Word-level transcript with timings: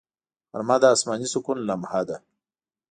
غرمه 0.51 0.75
د 0.81 0.83
آسماني 0.95 1.27
سکون 1.33 1.57
لمحه 1.67 2.01
ده 2.07 2.17